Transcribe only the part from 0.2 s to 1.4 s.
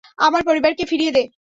আমার পরিবারকে ফিরিয়ে দে।